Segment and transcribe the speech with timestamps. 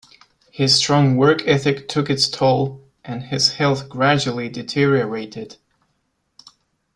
[0.49, 5.57] His strong work ethic took its toll, and his health gradually deteriorated.